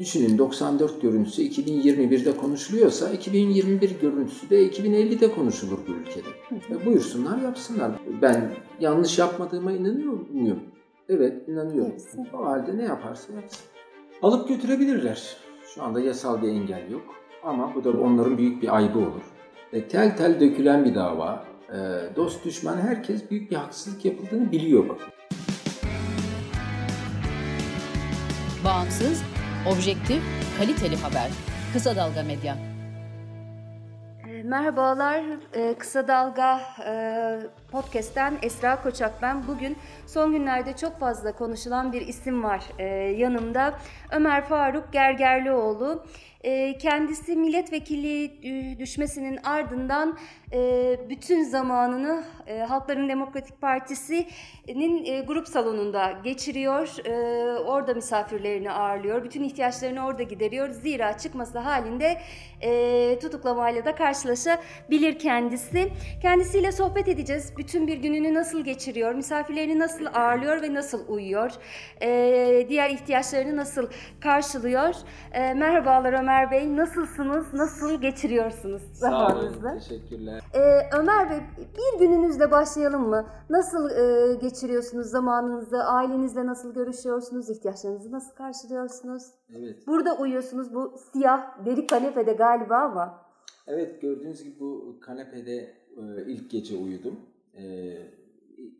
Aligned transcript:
Düşünün 0.00 0.38
94 0.38 1.02
görüntüsü 1.02 1.42
2021'de 1.42 2.36
konuşuluyorsa 2.36 3.10
2021 3.10 4.00
görüntüsü 4.00 4.50
de 4.50 4.68
2050'de 4.68 5.32
konuşulur 5.32 5.78
bu 5.88 5.92
ülkede. 5.92 6.28
E 6.70 6.86
buyursunlar 6.86 7.38
yapsınlar. 7.38 7.90
Ben 8.22 8.52
yanlış 8.80 9.18
yapmadığıma 9.18 9.72
inanıyor 9.72 10.12
muyum? 10.32 10.58
Evet 11.08 11.48
inanıyorum. 11.48 11.92
Hepsi. 11.92 12.18
O 12.34 12.44
halde 12.44 12.78
ne 12.78 12.82
yaparsa 12.82 13.32
yapsın. 13.32 13.64
Alıp 14.22 14.48
götürebilirler. 14.48 15.36
Şu 15.74 15.82
anda 15.82 16.00
yasal 16.00 16.42
bir 16.42 16.48
engel 16.48 16.90
yok. 16.90 17.14
Ama 17.42 17.74
bu 17.74 17.84
da 17.84 17.90
onların 17.90 18.38
büyük 18.38 18.62
bir 18.62 18.76
ayıbı 18.76 18.98
olur. 18.98 19.22
E, 19.72 19.88
tel 19.88 20.16
tel 20.16 20.40
dökülen 20.40 20.84
bir 20.84 20.94
dava. 20.94 21.44
E, 21.68 21.76
dost 22.16 22.44
düşman 22.44 22.76
herkes 22.76 23.30
büyük 23.30 23.50
bir 23.50 23.56
haksızlık 23.56 24.04
yapıldığını 24.04 24.52
biliyor 24.52 24.88
bakın. 24.88 25.08
Bağımsız, 28.64 29.22
objektif, 29.66 30.22
kaliteli 30.58 30.96
haber. 30.96 31.30
Kısa 31.72 31.96
Dalga 31.96 32.22
Medya. 32.22 32.56
E, 34.28 34.42
Merhabalar, 34.42 35.22
e, 35.54 35.74
Kısa 35.78 36.08
Dalga 36.08 36.60
e, 36.86 36.92
Podcast'ten 37.72 38.38
Esra 38.42 38.82
Koçak 38.82 39.22
ben. 39.22 39.48
Bugün 39.48 39.76
son 40.06 40.32
günlerde 40.32 40.76
çok 40.76 40.98
fazla 41.00 41.32
konuşulan 41.32 41.92
bir 41.92 42.00
isim 42.00 42.44
var 42.44 42.64
e, 42.78 42.84
yanımda. 43.18 43.74
Ömer 44.12 44.44
Faruk 44.44 44.92
Gergerlioğlu. 44.92 46.04
E, 46.44 46.78
Kendisi 46.78 47.36
milletvekili 47.36 48.26
dü- 48.42 48.78
düşmesinin 48.78 49.38
ardından 49.44 50.18
e, 50.52 50.60
bütün 51.08 51.44
zamanını 51.44 52.24
e, 52.46 52.58
Halkların 52.58 53.08
Demokratik 53.08 53.60
Partisi'nin 53.60 55.04
e, 55.04 55.20
grup 55.20 55.48
salonunda 55.48 56.12
geçiriyor. 56.24 57.06
E, 57.06 57.40
Orada 57.60 57.94
misafirlerini 57.94 58.70
ağırlıyor. 58.72 59.24
Bütün 59.24 59.42
ihtiyaçlarını 59.44 60.06
orada 60.06 60.22
gideriyor. 60.22 60.68
Zira 60.70 61.18
çıkması 61.18 61.58
halinde 61.58 62.20
e, 62.60 63.18
tutuklamayla 63.18 63.84
da 63.84 63.94
karşılaşabilir 63.94 65.18
kendisi. 65.18 65.88
Kendisiyle 66.22 66.72
sohbet 66.72 67.08
edeceğiz. 67.08 67.54
Bütün 67.60 67.86
bir 67.86 67.96
gününü 67.96 68.34
nasıl 68.34 68.60
geçiriyor, 68.60 69.14
misafirlerini 69.14 69.78
nasıl 69.78 70.06
ağırlıyor 70.14 70.62
ve 70.62 70.74
nasıl 70.74 71.08
uyuyor, 71.08 71.50
e, 72.02 72.66
diğer 72.68 72.90
ihtiyaçlarını 72.90 73.56
nasıl 73.56 73.86
karşılıyor. 74.20 74.94
E, 75.32 75.54
merhabalar 75.54 76.12
Ömer 76.12 76.50
Bey, 76.50 76.76
nasılsınız, 76.76 77.54
nasıl 77.54 78.00
geçiriyorsunuz 78.00 78.82
zamanınızı? 78.92 79.78
Teşekkürler. 79.78 80.42
Ee, 80.54 80.96
Ömer 80.98 81.30
Bey 81.30 81.38
bir 81.58 81.98
gününüzle 81.98 82.50
başlayalım 82.50 83.08
mı? 83.08 83.26
Nasıl 83.50 83.90
e, 83.90 84.34
geçiriyorsunuz 84.34 85.06
zamanınızı? 85.06 85.84
Ailenizle 85.84 86.46
nasıl 86.46 86.74
görüşüyorsunuz? 86.74 87.50
ihtiyaçlarınızı 87.50 88.12
nasıl 88.12 88.34
karşılıyorsunuz? 88.34 89.22
Evet. 89.58 89.86
Burada 89.86 90.16
uyuyorsunuz 90.18 90.74
bu 90.74 90.94
siyah 91.12 91.64
deri 91.64 91.86
kanepede 91.86 92.32
galiba 92.32 92.76
ama. 92.76 93.22
Evet 93.66 94.02
gördüğünüz 94.02 94.44
gibi 94.44 94.60
bu 94.60 94.96
kanepede 95.00 95.56
e, 95.96 96.02
ilk 96.26 96.50
gece 96.50 96.76
uyudum. 96.76 97.20
E, 97.58 97.96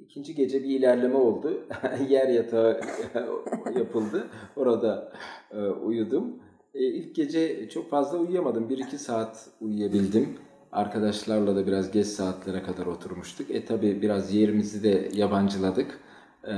ikinci 0.01 0.35
gece 0.35 0.63
bir 0.63 0.79
ilerleme 0.79 1.17
oldu. 1.17 1.67
Yer 2.09 2.29
yatağı 2.29 2.81
yapıldı. 3.79 4.27
Orada 4.57 5.13
e, 5.51 5.59
uyudum. 5.63 6.37
E, 6.75 6.85
ilk 6.85 7.15
gece 7.15 7.69
çok 7.69 7.91
fazla 7.91 8.19
uyuyamadım. 8.19 8.69
1-2 8.71 8.99
saat 8.99 9.49
uyuyabildim. 9.61 10.29
Arkadaşlarla 10.73 11.57
da 11.57 11.67
biraz 11.67 11.91
geç 11.91 12.07
saatlere 12.07 12.63
kadar 12.63 12.87
oturmuştuk. 12.87 13.51
E 13.51 13.65
tabi 13.65 14.03
biraz 14.03 14.35
yerimizi 14.35 14.83
de 14.83 15.09
yabancıladık. 15.15 16.01
E, 16.45 16.55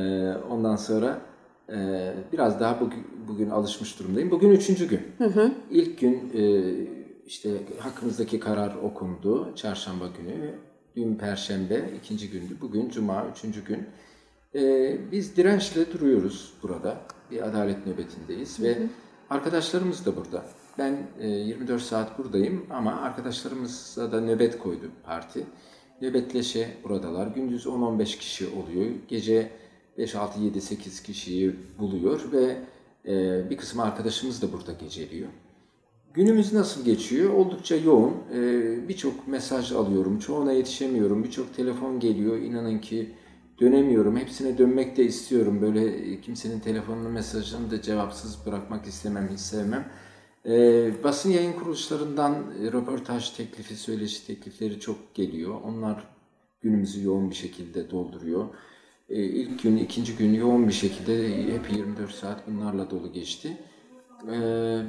ondan 0.50 0.76
sonra 0.76 1.20
e, 1.69 2.12
biraz 2.32 2.60
daha 2.60 2.81
bugün, 2.81 3.04
bugün 3.28 3.50
alışmış 3.50 3.98
durumdayım. 3.98 4.31
Bugün 4.31 4.50
üçüncü 4.50 4.88
gün. 4.88 5.00
İlk 5.70 5.98
gün 5.98 6.32
e, 6.34 6.72
işte 7.26 7.50
hakkımızdaki 7.78 8.41
karar 8.41 8.75
okundu 8.76 9.53
çarşamba 9.56 10.04
günü. 10.19 10.54
Dün 10.97 11.14
perşembe 11.14 11.91
ikinci 11.98 12.30
gündü. 12.30 12.56
Bugün 12.60 12.88
cuma 12.88 13.26
üçüncü 13.32 13.64
gün. 13.64 13.86
E, 14.54 14.97
biz 15.12 15.36
dirençle 15.36 15.92
duruyoruz 15.92 16.53
burada. 16.62 17.00
Bir 17.30 17.42
adalet 17.42 17.86
nöbetindeyiz 17.86 18.60
ve 18.62 18.78
arkadaşlarımız 19.30 20.06
da 20.06 20.16
burada. 20.16 20.44
Ben 20.78 21.06
e, 21.20 21.28
24 21.28 21.82
saat 21.82 22.19
buradayım 22.19 22.66
ama 22.70 23.00
arkadaşlarımıza 23.00 24.12
da 24.12 24.20
nöbet 24.20 24.58
koydu 24.58 24.91
parti. 25.04 25.47
Nöbetleşe 26.00 26.76
buradalar. 26.84 27.26
Gündüz 27.26 27.66
10-15 27.66 28.19
kişi 28.19 28.48
oluyor. 28.48 28.91
Gece 29.09 29.50
5, 29.98 30.14
6, 30.14 30.41
7, 30.41 30.60
8 30.60 31.03
kişiyi 31.03 31.56
buluyor 31.78 32.32
ve 32.32 32.56
e, 33.06 33.50
bir 33.50 33.56
kısım 33.56 33.80
arkadaşımız 33.80 34.42
da 34.42 34.53
burada 34.53 34.72
geceliyor. 34.72 35.28
Günümüz 36.14 36.52
nasıl 36.52 36.84
geçiyor? 36.84 37.34
Oldukça 37.34 37.76
yoğun. 37.76 38.14
Ee, 38.34 38.88
birçok 38.88 39.28
mesaj 39.28 39.72
alıyorum. 39.72 40.18
Çoğuna 40.18 40.52
yetişemiyorum. 40.52 41.24
Birçok 41.24 41.56
telefon 41.56 42.00
geliyor. 42.00 42.36
İnanın 42.36 42.78
ki 42.78 43.10
dönemiyorum. 43.60 44.16
Hepsine 44.16 44.58
dönmek 44.58 44.96
de 44.96 45.04
istiyorum. 45.04 45.62
Böyle 45.62 46.20
kimsenin 46.20 46.60
telefonunu, 46.60 47.08
mesajını 47.08 47.70
da 47.70 47.82
cevapsız 47.82 48.46
bırakmak 48.46 48.86
istemem, 48.86 49.28
hiç 49.32 49.40
sevmem. 49.40 49.88
Ee, 50.46 50.92
basın 51.04 51.30
yayın 51.30 51.52
kuruluşlarından 51.52 52.32
e, 52.32 52.72
röportaj 52.72 53.30
teklifi, 53.30 53.76
söyleşi 53.76 54.26
teklifleri 54.26 54.80
çok 54.80 55.14
geliyor. 55.14 55.54
Onlar 55.64 56.04
günümüzü 56.60 57.04
yoğun 57.04 57.30
bir 57.30 57.34
şekilde 57.34 57.90
dolduruyor. 57.90 58.46
Ee, 59.08 59.22
ilk 59.22 59.62
gün, 59.62 59.76
ikinci 59.76 60.16
gün 60.16 60.34
yoğun 60.34 60.68
bir 60.68 60.72
şekilde 60.72 61.36
hep 61.52 61.72
24 61.72 62.10
saat 62.10 62.46
bunlarla 62.46 62.90
dolu 62.90 63.12
geçti. 63.12 63.56
Ee, 64.32 64.82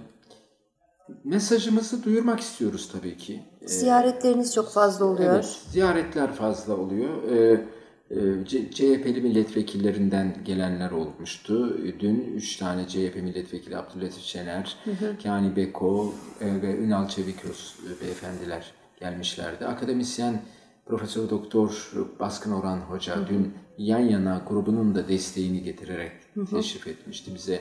mesajımızı 1.24 2.04
duyurmak 2.04 2.40
istiyoruz 2.40 2.90
tabii 2.92 3.18
ki. 3.18 3.44
Ee, 3.62 3.68
Ziyaretleriniz 3.68 4.54
çok 4.54 4.70
fazla 4.70 5.06
oluyor. 5.06 5.34
Evet, 5.34 5.58
ziyaretler 5.72 6.34
fazla 6.34 6.78
oluyor. 6.78 7.24
Ee, 7.24 7.66
e, 8.10 8.46
CHP'li 8.72 9.22
milletvekillerinden 9.22 10.36
gelenler 10.46 10.92
olmuştu. 10.92 11.78
Dün 12.00 12.34
üç 12.36 12.58
tane 12.58 12.88
CHP 12.88 13.16
milletvekili 13.16 13.78
Abdülatif 13.78 14.24
Şener, 14.24 14.78
Kani 15.24 15.56
Beko 15.56 16.14
e, 16.42 16.62
ve 16.62 16.78
Ünal 16.78 17.08
Çeviköz 17.08 17.76
e, 17.88 18.02
beyefendiler 18.04 18.72
gelmişlerdi. 19.00 19.66
Akademisyen 19.66 20.42
Profesör 20.86 21.30
Doktor 21.30 21.92
Baskın 22.20 22.52
Orhan 22.52 22.78
Hoca 22.78 23.28
dün 23.30 23.54
yan 23.78 24.00
yana 24.00 24.42
grubunun 24.50 24.96
da 24.96 25.08
desteğini 25.08 25.64
getirerek 25.64 26.12
teşrif 26.50 26.88
etmişti. 26.88 27.36
Bize 27.36 27.60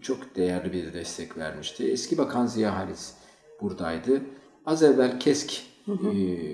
çok 0.00 0.36
değerli 0.36 0.72
bir 0.72 0.92
destek 0.92 1.38
vermişti. 1.38 1.90
Eski 1.90 2.18
Bakan 2.18 2.46
Ziya 2.46 2.76
Halis 2.76 3.12
buradaydı. 3.60 4.20
Az 4.66 4.82
evvel 4.82 5.20
KESK 5.20 5.62
e, 5.88 5.92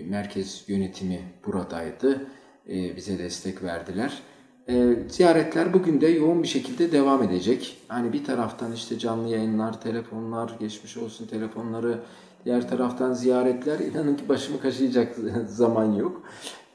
merkez 0.08 0.64
yönetimi 0.68 1.20
buradaydı. 1.46 2.26
E, 2.68 2.96
bize 2.96 3.18
destek 3.18 3.62
verdiler. 3.62 4.22
E, 4.68 4.96
ziyaretler 5.08 5.72
bugün 5.72 6.00
de 6.00 6.06
yoğun 6.06 6.42
bir 6.42 6.48
şekilde 6.48 6.92
devam 6.92 7.22
edecek. 7.22 7.76
Hani 7.88 8.12
bir 8.12 8.24
taraftan 8.24 8.72
işte 8.72 8.98
canlı 8.98 9.28
yayınlar, 9.28 9.80
telefonlar, 9.80 10.56
geçmiş 10.60 10.96
olsun 10.96 11.26
telefonları, 11.26 11.98
diğer 12.44 12.68
taraftan 12.68 13.12
ziyaretler. 13.12 13.78
İnanın 13.78 14.16
ki 14.16 14.28
başımı 14.28 14.60
kaşıyacak 14.60 15.16
zaman 15.48 15.92
yok. 15.92 16.22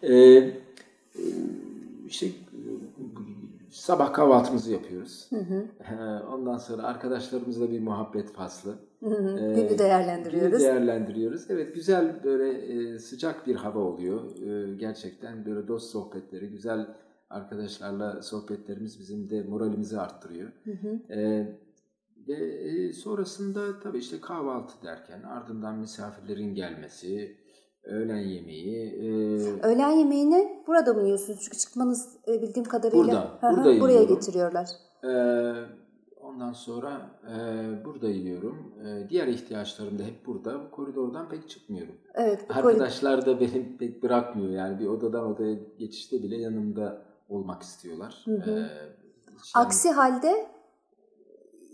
E, 0.03 0.13
e, 0.13 0.53
işte 2.07 2.27
sabah 3.75 4.13
kahvaltımızı 4.13 4.72
yapıyoruz. 4.72 5.30
Ee, 5.31 5.95
Ondan 6.33 6.57
sonra 6.57 6.83
arkadaşlarımızla 6.83 7.72
bir 7.72 7.80
muhabbet 7.80 8.33
faslı. 8.33 8.75
Ee, 9.01 9.07
Günü 9.10 9.77
değerlendiriyoruz. 9.80 10.51
Günü 10.51 10.60
değerlendiriyoruz. 10.60 11.45
Evet 11.50 11.75
güzel 11.75 12.24
böyle 12.24 12.50
e, 12.51 13.00
sıcak 13.00 13.48
bir 13.48 13.56
hava 13.56 13.80
oluyor. 13.80 14.22
E, 14.48 14.75
Gerçekten 14.75 15.45
böyle 15.45 15.68
dost 15.68 15.92
sohbetleri, 15.92 16.50
güzel 16.50 16.88
arkadaşlarla 17.30 18.22
sohbetlerimiz 18.22 19.00
bizim 19.00 19.30
de 19.30 19.44
moralimizi 19.44 20.00
arttırıyor. 20.00 20.50
E, 21.10 21.48
Ve 22.28 22.33
e, 22.33 22.94
sonrasında 22.94 23.80
tabii 23.80 23.98
işte 23.98 24.21
kahvaltı 24.21 24.74
derken 24.83 25.24
ardından 25.24 25.78
misafirlerin 25.78 26.56
gelmesi, 26.56 27.38
öğlen 27.85 28.17
yemeği. 28.17 28.85
e, 28.89 29.05
Öğlen 29.67 29.91
yemeğini 29.91 30.63
burada 30.67 30.93
mı 30.93 31.03
yiyorsunuz? 31.03 31.39
Çünkü 31.43 31.57
çıkmanız 31.57 32.17
e, 32.27 32.41
bildiğim 32.41 32.67
kadarıyla 32.67 33.03
Burada, 33.03 33.37
Hı 33.41 33.47
hı, 33.47 33.57
burada 33.57 33.79
buraya 33.81 33.91
yiyorum. 33.93 34.15
getiriyorlar. 34.15 34.69
Ee, 35.03 35.53
Ondan 36.21 36.53
sonra 36.53 37.09
e, 37.23 37.35
burada 37.85 38.07
yiyorum. 38.09 38.73
E, 38.85 39.09
diğer 39.09 39.27
ihtiyaçlarım 39.27 39.99
da 39.99 40.03
hep 40.03 40.25
burada. 40.25 40.65
Bu 40.65 40.71
koridordan 40.71 41.29
pek 41.29 41.49
çıkmıyorum. 41.49 41.95
Evet. 42.13 42.41
koridor- 42.47 42.53
Arkadaşlar 42.67 43.25
da 43.25 43.39
beni 43.39 43.77
pek 43.77 44.03
bırakmıyor. 44.03 44.49
Yani 44.49 44.79
bir 44.79 44.87
odadan 44.87 45.25
odaya 45.25 45.55
geçişte 45.79 46.23
bile 46.23 46.37
yanımda 46.37 47.01
olmak 47.29 47.61
istiyorlar. 47.63 48.21
Hı 48.25 48.31
hı. 48.35 48.51
E, 48.51 48.65
hiç 49.43 49.51
Aksi 49.55 49.91
halde 49.91 50.47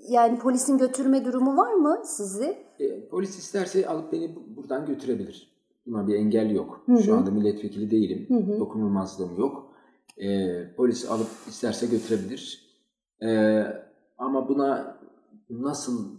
yani 0.09 0.39
polisin 0.39 0.77
götürme 0.77 1.25
durumu 1.25 1.57
var 1.57 1.73
mı 1.73 2.01
sizi? 2.05 2.57
E, 2.79 3.07
polis 3.07 3.37
isterse 3.37 3.87
alıp 3.87 4.11
beni 4.11 4.35
bu- 4.35 4.55
buradan 4.55 4.85
götürebilir. 4.85 5.50
Buna 5.85 6.07
bir 6.07 6.15
engel 6.15 6.51
yok. 6.51 6.83
Hı 6.85 6.93
hı. 6.93 7.03
Şu 7.03 7.15
anda 7.15 7.31
milletvekili 7.31 7.91
değilim. 7.91 8.25
Hı 8.27 8.53
hı. 8.53 8.59
Dokunulmazlığım 8.59 9.39
yok. 9.39 9.73
E, 10.17 10.27
polis 10.75 11.09
alıp 11.09 11.27
isterse 11.47 11.87
götürebilir. 11.87 12.71
E, 13.23 13.63
ama 14.17 14.49
buna 14.49 14.97
nasıl 15.49 16.17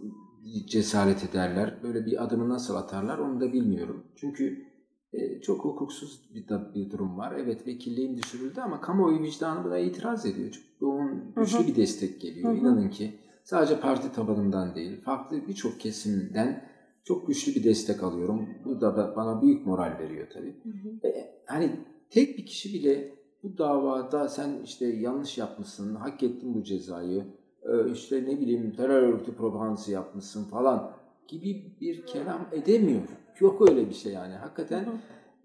cesaret 0.67 1.23
ederler, 1.23 1.77
böyle 1.83 2.05
bir 2.05 2.23
adımı 2.23 2.49
nasıl 2.49 2.75
atarlar 2.75 3.17
onu 3.17 3.39
da 3.41 3.53
bilmiyorum. 3.53 4.03
Çünkü 4.15 4.65
e, 5.13 5.41
çok 5.41 5.65
hukuksuz 5.65 6.29
bir, 6.33 6.45
bir 6.75 6.91
durum 6.91 7.17
var. 7.17 7.35
Evet 7.37 7.67
vekilliğim 7.67 8.17
düşürüldü 8.17 8.61
ama 8.61 8.81
kamuoyu 8.81 9.21
vicdanı 9.21 9.63
buna 9.63 9.77
itiraz 9.77 10.25
ediyor. 10.25 10.51
Çok 10.51 10.63
yoğun, 10.81 11.33
güçlü 11.35 11.57
Hı 11.57 11.63
hı. 11.63 11.67
bir 11.67 11.75
destek 11.75 12.21
geliyor. 12.21 12.51
Hı 12.51 12.55
hı. 12.55 12.59
İnanın 12.59 12.89
ki 12.89 13.13
sadece 13.43 13.79
parti 13.79 14.11
tabanından 14.11 14.75
değil, 14.75 15.01
farklı 15.01 15.47
birçok 15.47 15.79
kesimden 15.79 16.72
çok 17.03 17.27
güçlü 17.27 17.55
bir 17.55 17.63
destek 17.63 18.03
alıyorum. 18.03 18.49
Bu 18.65 18.81
da 18.81 18.87
ba- 18.87 19.15
bana 19.15 19.41
büyük 19.41 19.65
moral 19.65 19.97
veriyor 19.99 20.27
tabii. 20.33 20.55
E, 21.03 21.35
hani 21.45 21.71
tek 22.09 22.37
bir 22.37 22.45
kişi 22.45 22.73
bile 22.73 23.15
bu 23.43 23.57
davada 23.57 24.29
sen 24.29 24.49
işte 24.63 24.85
yanlış 24.85 25.37
yapmışsın, 25.37 25.95
hak 25.95 26.23
ettin 26.23 26.53
bu 26.53 26.63
cezayı, 26.63 27.23
e, 27.63 27.91
işte 27.91 28.23
ne 28.23 28.39
bileyim 28.39 28.73
terör 28.77 29.01
örgütü 29.03 29.35
propagandası 29.35 29.91
yapmışsın 29.91 30.43
falan 30.43 30.91
gibi 31.27 31.77
bir 31.81 32.05
kelam 32.05 32.47
edemiyor. 32.51 33.01
Yok 33.39 33.69
öyle 33.69 33.89
bir 33.89 33.93
şey 33.93 34.13
yani. 34.13 34.33
Hakikaten 34.33 34.85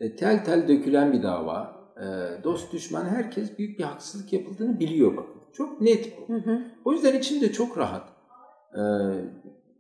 e, 0.01 0.17
tel 0.17 0.45
tel 0.45 0.69
dökülen 0.69 1.13
bir 1.13 1.23
dava. 1.23 1.79
E, 1.97 2.05
dost 2.45 2.73
düşman 2.73 3.05
herkes 3.05 3.59
büyük 3.59 3.79
bir 3.79 3.85
haksızlık 3.85 4.33
yapıldığını 4.33 4.81
biliyor 4.81 5.17
bakın. 5.17 5.35
Çok 5.53 5.81
net 5.81 6.13
bu. 6.19 6.35
Hı 6.35 6.39
hı. 6.39 6.63
O 6.85 6.93
yüzden 6.93 7.19
içim 7.19 7.41
de 7.41 7.53
çok 7.53 7.79
rahat. 7.79 8.09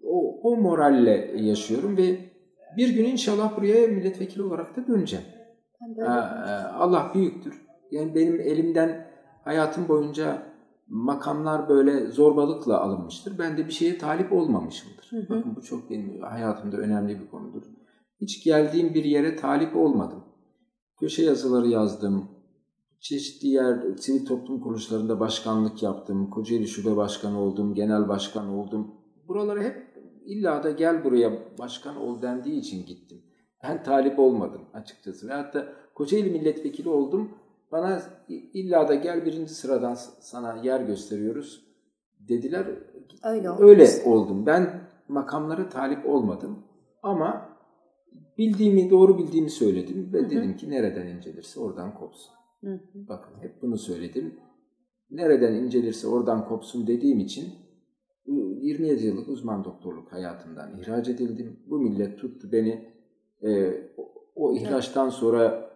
O, 0.04 0.40
o 0.42 0.56
moralle 0.56 1.32
yaşıyorum 1.36 1.96
ve 1.96 2.18
bir 2.76 2.88
gün 2.88 3.04
inşallah 3.04 3.56
buraya 3.56 3.86
milletvekili 3.86 4.42
olarak 4.42 4.76
da 4.76 4.86
döneceğim. 4.86 5.24
Ee, 5.82 5.96
böyle- 5.96 6.10
Allah 6.78 7.10
büyüktür. 7.14 7.66
Yani 7.90 8.14
benim 8.14 8.40
elimden 8.40 9.06
hayatım 9.44 9.88
boyunca 9.88 10.42
makamlar 10.88 11.68
böyle 11.68 12.06
zorbalıkla 12.06 12.80
alınmıştır. 12.80 13.38
Ben 13.38 13.56
de 13.58 13.66
bir 13.66 13.72
şeye 13.72 13.98
talip 13.98 14.32
olmamışımdır. 14.32 15.06
Hı 15.10 15.16
hı. 15.16 15.28
Bakın 15.28 15.56
bu 15.56 15.62
çok 15.62 15.90
benim 15.90 16.22
hayatımda 16.22 16.76
önemli 16.76 17.20
bir 17.20 17.28
konudur. 17.30 17.62
Hiç 18.20 18.44
geldiğim 18.44 18.94
bir 18.94 19.04
yere 19.04 19.36
talip 19.36 19.76
olmadım. 19.76 20.24
Köşe 21.00 21.24
yazıları 21.24 21.68
yazdım. 21.68 22.28
Çeşitli 23.00 23.48
yer, 23.48 23.78
sivil 23.96 24.26
toplum 24.26 24.60
kuruluşlarında 24.60 25.20
başkanlık 25.20 25.82
yaptım. 25.82 26.30
Kocaeli 26.30 26.68
Şube 26.68 26.96
Başkanı 26.96 27.40
oldum, 27.40 27.74
genel 27.74 28.08
başkan 28.08 28.48
oldum. 28.48 28.94
Buralara 29.28 29.62
hep 29.62 29.87
illa 30.28 30.62
da 30.64 30.70
gel 30.70 31.04
buraya 31.04 31.32
başkan 31.58 31.96
ol 31.96 32.22
dendiği 32.22 32.60
için 32.60 32.86
gittim. 32.86 33.22
Ben 33.62 33.82
talip 33.82 34.18
olmadım 34.18 34.62
açıkçası. 34.74 35.28
Ve 35.28 35.32
hatta 35.32 35.68
Kocaeli 35.94 36.30
milletvekili 36.30 36.88
oldum. 36.88 37.30
Bana 37.72 38.02
illa 38.28 38.88
da 38.88 38.94
gel 38.94 39.26
birinci 39.26 39.54
sıradan 39.54 39.94
sana 40.20 40.56
yer 40.62 40.80
gösteriyoruz 40.80 41.64
dediler. 42.28 42.66
Öyle. 43.24 43.48
Öyle 43.58 43.88
oldum. 44.04 44.46
Ben 44.46 44.80
makamlara 45.08 45.68
talip 45.68 46.06
olmadım. 46.06 46.58
Ama 47.02 47.48
bildiğimi, 48.38 48.90
doğru 48.90 49.18
bildiğimi 49.18 49.50
söyledim. 49.50 50.12
Ve 50.12 50.18
Hı 50.18 50.26
hı. 50.26 50.30
dedim 50.30 50.56
ki 50.56 50.70
nereden 50.70 51.06
incelirse 51.06 51.60
oradan 51.60 51.94
kopsun. 51.94 52.32
Hı 52.60 52.70
hı. 52.70 53.08
Bakın 53.08 53.34
hep 53.40 53.62
bunu 53.62 53.78
söyledim. 53.78 54.34
Nereden 55.10 55.54
incelirse 55.54 56.08
oradan 56.08 56.48
kopsun 56.48 56.86
dediğim 56.86 57.18
için 57.18 57.54
27 58.62 59.06
yıllık 59.06 59.28
uzman 59.28 59.64
doktorluk 59.64 60.12
hayatımdan 60.12 60.78
ihraç 60.80 61.08
edildim. 61.08 61.56
Bu 61.66 61.78
millet 61.78 62.18
tuttu 62.18 62.52
beni 62.52 62.84
e, 63.42 63.72
o, 64.36 64.54
ihraçtan 64.56 65.08
sonra 65.08 65.70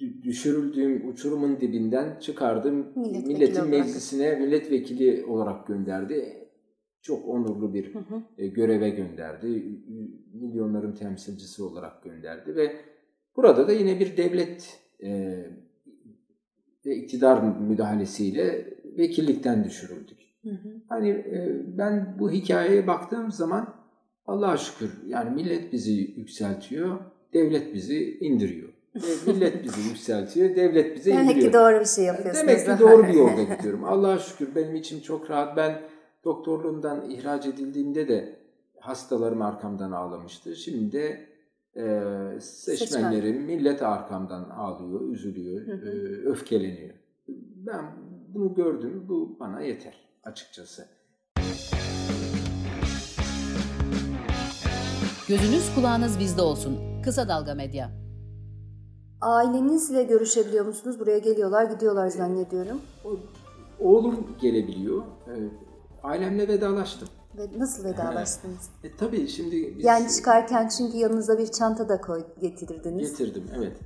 dü- 0.00 0.22
düşürüldüğüm 0.22 1.08
uçurumun 1.08 1.60
dibinden 1.60 2.18
çıkardım. 2.20 2.86
Milletvekili 2.96 3.28
Milletin 3.34 3.54
olarak. 3.54 3.70
meclisine 3.70 4.34
milletvekili 4.36 5.24
olarak 5.24 5.66
gönderdi. 5.66 6.40
Çok 7.02 7.28
onurlu 7.28 7.74
bir 7.74 7.94
Hı 7.94 7.98
hı. 7.98 8.22
e, 8.38 8.46
göreve 8.46 8.90
gönderdi. 8.90 9.46
Milyonların 10.34 10.94
temsilcisi 10.94 11.62
olarak 11.62 12.02
gönderdi 12.02 12.56
ve 12.56 12.76
burada 13.36 13.68
da 13.68 13.72
yine 13.72 14.00
bir 14.00 14.16
devlet 14.16 14.80
e, 15.02 15.36
ve 16.86 16.96
iktidar 16.96 17.42
müdahalesiyle 17.60 18.74
vekillikten 18.98 19.64
düşürüldük. 19.64 20.18
Hı 20.44 20.50
hı. 20.50 20.68
Hani 20.88 21.08
e, 21.08 21.62
ben 21.78 22.16
bu 22.18 22.30
hikayeye 22.30 22.86
baktığım 22.86 23.32
zaman 23.32 23.74
Allah'a 24.26 24.56
şükür 24.56 24.90
yani 25.06 25.30
millet 25.30 25.72
bizi 25.72 26.14
yükseltiyor, 26.16 26.98
devlet 27.34 27.74
bizi 27.74 28.18
indiriyor. 28.18 28.68
Ve 28.94 29.32
millet 29.32 29.64
bizi 29.64 29.88
yükseltiyor, 29.88 30.56
devlet 30.56 30.96
bizi 30.96 31.10
Demek 31.10 31.24
indiriyor. 31.24 31.52
ki 31.52 31.58
doğru 31.58 31.80
bir 31.80 31.84
şey 31.84 32.04
yapıyorsunuz. 32.04 32.48
Demek 32.48 32.66
ki 32.66 32.72
doğru 32.80 33.02
bir 33.02 33.14
yolda 33.14 33.42
gidiyorum. 33.56 33.84
Allah'a 33.84 34.18
şükür 34.18 34.54
benim 34.54 34.74
içim 34.74 35.00
çok 35.00 35.30
rahat. 35.30 35.56
Ben 35.56 35.80
doktorluğumdan 36.24 37.10
ihraç 37.10 37.46
edildiğimde 37.46 38.08
de 38.08 38.36
hastalarım 38.78 39.42
arkamdan 39.42 39.92
ağlamıştı. 39.92 40.56
Şimdi 40.56 40.92
de 40.92 41.26
e, 41.76 42.40
seçmenlerim, 42.40 43.42
millet 43.42 43.82
arkamdan 43.82 44.50
ağlıyor, 44.50 45.08
üzülüyor, 45.08 45.66
Hı 45.66 45.72
hı. 45.72 45.88
e, 45.88 45.92
öfkeleniyor. 46.24 46.94
Ben 47.56 47.84
bunu 48.34 48.54
gördüm, 48.54 49.04
bu 49.08 49.36
bana 49.40 49.60
yeter 49.60 50.03
açıkçası. 50.26 50.86
Gözünüz 55.28 55.74
kulağınız 55.74 56.18
bizde 56.18 56.42
olsun. 56.42 56.78
Kısa 57.04 57.28
Dalga 57.28 57.54
Medya. 57.54 57.90
Ailenizle 59.20 60.02
görüşebiliyor 60.02 60.64
musunuz? 60.66 61.00
Buraya 61.00 61.18
geliyorlar, 61.18 61.64
gidiyorlar 61.64 62.08
zannediyorum. 62.08 62.80
O- 63.04 63.16
Oğlum 63.80 64.26
gelebiliyor. 64.40 65.02
E, 65.02 65.32
ailemle 66.02 66.48
vedalaştım. 66.48 67.08
Ve 67.38 67.58
nasıl 67.58 67.84
vedalaştınız? 67.84 68.68
E, 68.84 68.96
tabii 68.96 69.28
şimdi 69.28 69.74
biz... 69.78 69.84
Yani 69.84 70.08
çıkarken 70.16 70.68
çünkü 70.78 70.96
yanınıza 70.96 71.38
bir 71.38 71.46
çanta 71.46 71.88
da 71.88 72.00
koy, 72.00 72.24
getirdiniz. 72.40 73.10
Getirdim 73.10 73.44
evet. 73.56 73.76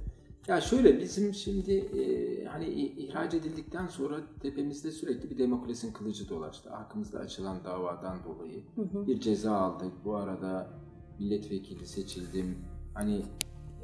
Ya 0.49 0.61
şöyle 0.61 1.01
bizim 1.01 1.35
şimdi 1.35 1.73
e, 1.73 2.45
hani 2.45 2.67
ihraç 2.75 3.35
edildikten 3.35 3.87
sonra 3.87 4.17
tepemizde 4.43 4.91
sürekli 4.91 5.31
bir 5.31 5.39
demokrasinin 5.39 5.93
kılıcı 5.93 6.29
dolaştı. 6.29 6.71
Arkamızda 6.71 7.19
açılan 7.19 7.65
davadan 7.65 8.19
dolayı 8.25 8.63
bir 9.07 9.21
ceza 9.21 9.57
aldık. 9.57 9.93
Bu 10.05 10.17
arada 10.17 10.71
milletvekili 11.19 11.87
seçildim. 11.87 12.59
Hani 12.95 13.23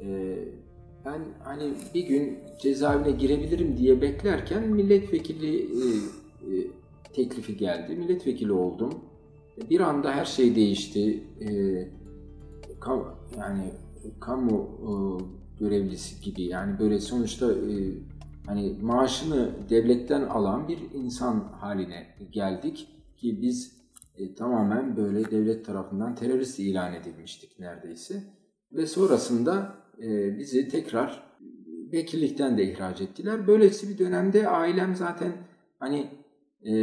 e, 0.01 0.37
ben 1.05 1.21
hani 1.43 1.73
bir 1.93 2.07
gün 2.07 2.39
cezaevine 2.61 3.11
girebilirim 3.11 3.77
diye 3.77 4.01
beklerken 4.01 4.67
milletvekili 4.69 5.57
e, 5.61 5.85
e, 6.51 6.67
teklifi 7.13 7.57
geldi. 7.57 7.95
Milletvekili 7.95 8.51
oldum. 8.51 8.93
Bir 9.69 9.79
anda 9.79 10.11
her 10.11 10.25
şey 10.25 10.55
değişti. 10.55 11.23
E, 11.41 11.47
kam- 12.79 13.15
yani 13.37 13.73
kamu 14.19 14.69
e, 14.81 14.91
görevlisi 15.59 16.21
gibi 16.21 16.43
yani 16.43 16.79
böyle 16.79 16.99
sonuçta 16.99 17.51
e, 17.51 17.73
hani 18.45 18.77
maaşını 18.81 19.49
devletten 19.69 20.21
alan 20.21 20.67
bir 20.67 20.79
insan 20.93 21.39
haline 21.39 22.07
geldik 22.31 22.87
ki 23.17 23.41
biz 23.41 23.75
e, 24.17 24.35
tamamen 24.35 24.97
böyle 24.97 25.31
devlet 25.31 25.65
tarafından 25.65 26.15
terörist 26.15 26.59
ilan 26.59 26.93
edilmiştik 26.93 27.59
neredeyse 27.59 28.23
ve 28.71 28.87
sonrasında 28.87 29.75
e, 30.03 30.37
bizi 30.39 30.67
tekrar 30.67 31.23
vekillikten 31.93 32.57
de 32.57 32.71
ihraç 32.71 33.01
ettiler. 33.01 33.47
Böylesi 33.47 33.89
bir 33.89 33.97
dönemde 33.97 34.49
ailem 34.49 34.95
zaten 34.95 35.31
hani 35.79 36.09
e, 36.65 36.73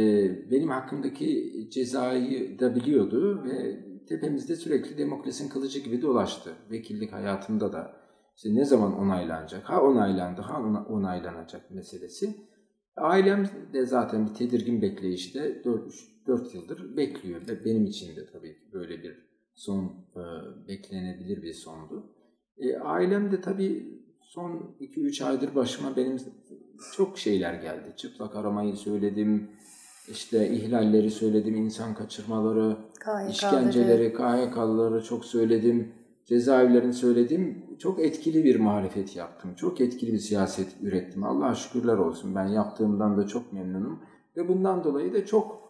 benim 0.51 0.69
hakkımdaki 0.69 1.53
cezayı 1.71 2.59
da 2.59 2.75
biliyordu 2.75 3.43
ve 3.43 3.79
tepemizde 4.05 4.55
sürekli 4.55 4.97
demokrasinin 4.97 5.49
kılıcı 5.49 5.79
gibi 5.79 6.01
dolaştı. 6.01 6.53
Vekillik 6.71 7.13
hayatımda 7.13 7.73
da 7.73 8.02
işte 8.35 8.55
ne 8.55 8.65
zaman 8.65 8.99
onaylanacak, 8.99 9.63
ha 9.69 9.81
onaylandı, 9.81 10.41
ha 10.41 10.61
ona- 10.61 10.85
onaylanacak 10.85 11.71
meselesi. 11.71 12.35
Ailem 12.97 13.49
de 13.73 13.85
zaten 13.85 14.29
bir 14.29 14.33
tedirgin 14.33 14.81
bekleyişte 14.81 15.63
4, 15.63 15.93
4 16.27 16.55
yıldır 16.55 16.97
bekliyor. 16.97 17.41
Ve 17.47 17.65
benim 17.65 17.85
için 17.85 18.15
de 18.15 18.25
tabii 18.33 18.53
ki 18.53 18.73
böyle 18.73 19.03
bir 19.03 19.17
son 19.55 19.83
e, 20.15 20.21
beklenebilir 20.67 21.41
bir 21.43 21.53
sondu. 21.53 22.03
E, 22.57 22.77
ailem 22.77 23.31
de 23.31 23.41
tabii 23.41 24.01
son 24.21 24.75
2-3 24.79 25.23
aydır 25.25 25.55
başıma 25.55 25.95
benim 25.95 26.17
çok 26.95 27.17
şeyler 27.17 27.53
geldi. 27.53 27.93
Çıplak 27.97 28.35
aramayı 28.35 28.75
söyledim. 28.75 29.47
işte 30.11 30.49
ihlalleri 30.49 31.11
söyledim, 31.11 31.55
insan 31.55 31.95
kaçırmaları, 31.95 32.77
KYK'ları. 32.99 33.29
işkenceleri, 33.31 34.13
KHK'ları 34.13 35.03
çok 35.03 35.25
söyledim. 35.25 35.91
Cezaevlerini 36.25 36.93
söyledim. 36.93 37.62
Çok 37.79 37.99
etkili 37.99 38.43
bir 38.43 38.59
marifet 38.59 39.15
yaptım. 39.15 39.53
Çok 39.55 39.81
etkili 39.81 40.13
bir 40.13 40.17
siyaset 40.17 40.67
ürettim. 40.81 41.23
Allah'a 41.23 41.55
şükürler 41.55 41.97
olsun. 41.97 42.35
Ben 42.35 42.47
yaptığımdan 42.47 43.17
da 43.17 43.27
çok 43.27 43.53
memnunum. 43.53 43.99
Ve 44.37 44.47
bundan 44.47 44.83
dolayı 44.83 45.13
da 45.13 45.25
çok 45.25 45.63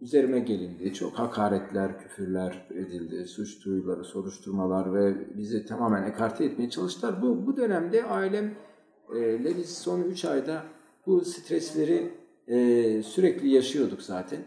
üzerime 0.00 0.38
gelindi. 0.38 0.94
Çok 0.94 1.12
hakaretler, 1.12 1.98
küfürler 1.98 2.66
edildi. 2.70 3.24
Suç 3.24 3.64
duyuları, 3.64 4.04
soruşturmalar 4.04 4.94
ve 4.94 5.36
bizi 5.36 5.66
tamamen 5.66 6.02
ekarte 6.02 6.44
etmeye 6.44 6.70
çalıştılar. 6.70 7.22
Bu, 7.22 7.46
bu 7.46 7.56
dönemde 7.56 8.04
ailemle 8.04 9.56
biz 9.56 9.78
son 9.78 10.00
3 10.00 10.24
ayda 10.24 10.62
bu 11.06 11.20
stresleri 11.20 12.10
e, 12.48 13.02
sürekli 13.02 13.48
yaşıyorduk 13.48 14.02
zaten. 14.02 14.40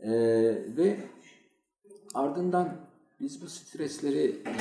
E, 0.00 0.10
ve 0.76 0.96
ardından 2.14 2.87
biz 3.20 3.42
bu 3.42 3.46
stresleri 3.46 4.42
e, 4.46 4.54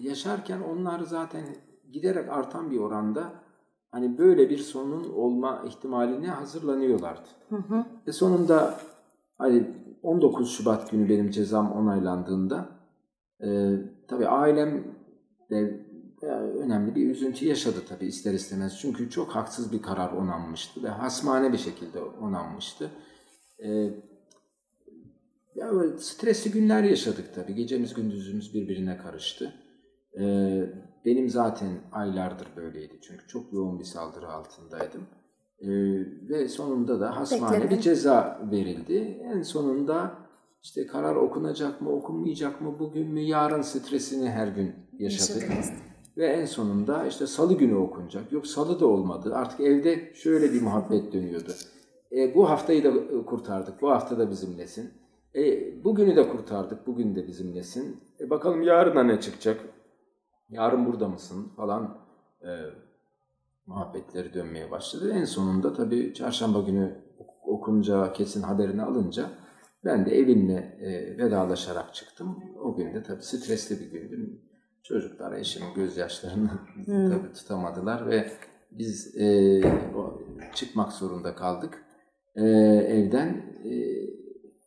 yaşarken 0.00 0.60
onlar 0.60 1.00
zaten 1.00 1.44
giderek 1.92 2.28
artan 2.28 2.70
bir 2.70 2.78
oranda 2.78 3.32
hani 3.90 4.18
böyle 4.18 4.50
bir 4.50 4.58
sonun 4.58 5.12
olma 5.12 5.64
ihtimaline 5.66 6.28
hazırlanıyorlardı. 6.28 7.28
Hı 7.48 7.56
hı. 7.56 7.84
Ve 8.06 8.12
sonunda 8.12 8.80
hani 9.38 9.66
19 10.02 10.50
Şubat 10.50 10.90
günü 10.90 11.08
benim 11.08 11.30
cezam 11.30 11.72
onaylandığında 11.72 12.68
e, 13.44 13.70
tabii 14.08 14.28
ailem 14.28 14.84
de 15.50 15.86
e, 16.22 16.26
önemli 16.26 16.94
bir 16.94 17.10
üzüntü 17.10 17.46
yaşadı 17.46 17.76
tabii 17.88 18.06
ister 18.06 18.32
istemez. 18.32 18.78
Çünkü 18.80 19.10
çok 19.10 19.28
haksız 19.28 19.72
bir 19.72 19.82
karar 19.82 20.12
onanmıştı 20.12 20.82
ve 20.82 20.88
hasmane 20.88 21.52
bir 21.52 21.58
şekilde 21.58 22.02
onanmıştı. 22.02 22.90
E, 23.64 23.90
ya 25.64 25.72
böyle 25.72 25.98
stresli 25.98 26.50
günler 26.50 26.82
yaşadık 26.82 27.34
tabii. 27.34 27.54
Gecemiz 27.54 27.94
gündüzümüz 27.94 28.54
birbirine 28.54 28.96
karıştı. 28.96 29.54
E, 30.20 30.24
benim 31.04 31.28
zaten 31.28 31.68
aylardır 31.92 32.48
böyleydi. 32.56 32.98
Çünkü 33.02 33.26
çok 33.26 33.52
yoğun 33.52 33.78
bir 33.78 33.84
saldırı 33.84 34.28
altındaydım. 34.28 35.02
E, 35.60 35.68
ve 36.28 36.48
sonunda 36.48 37.00
da 37.00 37.16
hasmane 37.16 37.70
bir 37.70 37.80
ceza 37.80 38.48
verildi. 38.50 39.22
En 39.34 39.42
sonunda 39.42 40.18
işte 40.62 40.86
karar 40.86 41.16
okunacak 41.16 41.80
mı, 41.80 41.90
okunmayacak 41.90 42.60
mı, 42.60 42.78
bugün 42.78 43.08
mü, 43.08 43.20
yarın 43.20 43.62
stresini 43.62 44.30
her 44.30 44.48
gün 44.48 44.74
yaşadık. 44.98 45.42
Yaşadınız. 45.42 45.72
Ve 46.16 46.26
en 46.26 46.44
sonunda 46.44 47.06
işte 47.06 47.26
salı 47.26 47.54
günü 47.54 47.74
okunacak. 47.74 48.32
Yok 48.32 48.46
salı 48.46 48.80
da 48.80 48.86
olmadı. 48.86 49.34
Artık 49.34 49.60
evde 49.60 50.12
şöyle 50.14 50.52
bir 50.52 50.62
muhabbet 50.62 51.12
dönüyordu. 51.12 51.52
E, 52.12 52.34
bu 52.34 52.50
haftayı 52.50 52.84
da 52.84 53.24
kurtardık. 53.26 53.82
Bu 53.82 53.90
hafta 53.90 54.18
da 54.18 54.30
bizimlesin. 54.30 54.90
E, 55.36 55.84
bugünü 55.84 56.16
de 56.16 56.28
kurtardık. 56.28 56.86
Bugün 56.86 57.16
de 57.16 57.26
bizimlesin. 57.28 58.00
E, 58.20 58.30
bakalım 58.30 58.62
yarına 58.62 59.02
ne 59.02 59.20
çıkacak? 59.20 59.60
Yarın 60.50 60.86
burada 60.86 61.08
mısın? 61.08 61.52
Falan 61.56 61.98
e, 62.42 62.50
muhabbetleri 63.66 64.34
dönmeye 64.34 64.70
başladı. 64.70 65.12
En 65.14 65.24
sonunda 65.24 65.72
tabii 65.72 66.14
çarşamba 66.14 66.60
günü 66.60 66.98
ok- 67.18 67.48
okunca 67.48 68.12
kesin 68.12 68.42
haberini 68.42 68.82
alınca 68.82 69.30
ben 69.84 70.06
de 70.06 70.18
evimle 70.18 70.78
e, 70.80 71.18
vedalaşarak 71.18 71.94
çıktım. 71.94 72.38
O 72.62 72.76
gün 72.76 72.94
de 72.94 73.02
tabii 73.02 73.22
stresli 73.22 73.80
bir 73.80 74.00
gündü. 74.00 74.40
Çocuklar 74.82 75.32
eşimin 75.32 75.74
gözyaşlarını 75.74 76.50
Hmm. 76.84 77.10
tabii 77.10 77.32
tutamadılar 77.32 78.06
ve 78.10 78.30
biz 78.70 79.16
e, 79.16 79.60
o, 79.96 80.22
çıkmak 80.54 80.92
zorunda 80.92 81.34
kaldık 81.34 81.84
e, 82.36 82.42
evden. 82.88 83.28
E, 83.64 83.70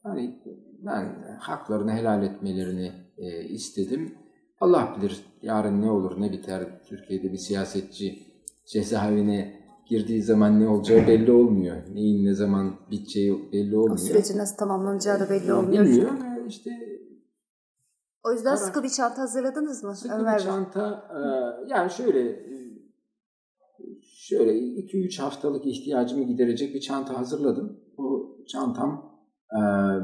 hani 0.07 0.39
ben 0.85 1.37
haklarını 1.39 1.91
helal 1.91 2.23
etmelerini 2.23 2.91
e, 3.17 3.43
istedim. 3.43 4.15
Allah 4.59 4.95
bilir 4.97 5.25
yarın 5.41 5.81
ne 5.81 5.91
olur 5.91 6.21
ne 6.21 6.31
biter. 6.31 6.81
Türkiye'de 6.85 7.31
bir 7.33 7.37
siyasetçi 7.37 8.19
cezaevine 8.65 9.53
girdiği 9.89 10.21
zaman 10.23 10.59
ne 10.59 10.67
olacağı 10.67 11.07
belli 11.07 11.31
olmuyor. 11.31 11.77
Neyin 11.93 12.25
ne 12.25 12.33
zaman 12.33 12.75
biteceği 12.91 13.51
belli 13.51 13.77
O 13.77 13.79
olmuyor. 13.81 13.97
sürecin 13.97 14.37
nasıl 14.37 14.57
tamamlanacağı 14.57 15.19
da 15.19 15.29
belli 15.29 15.53
olmuyor. 15.53 15.85
Bilmiyor. 15.85 16.11
İşte 16.47 16.71
O 18.23 18.31
yüzden 18.31 18.55
Karar- 18.55 18.65
sıkı 18.65 18.83
bir 18.83 18.89
çanta 18.89 19.21
hazırladınız 19.21 19.83
mı 19.83 19.95
Sıkı 19.95 20.15
Ömer 20.15 20.37
bir 20.39 20.43
çanta 20.43 21.07
e, 21.13 21.19
yani 21.73 21.91
şöyle 21.91 22.39
şöyle 24.03 24.51
2-3 24.53 25.21
haftalık 25.21 25.65
ihtiyacımı 25.65 26.23
giderecek 26.23 26.75
bir 26.75 26.81
çanta 26.81 27.17
hazırladım. 27.19 27.79
Bu 27.97 28.37
çantam 28.47 29.06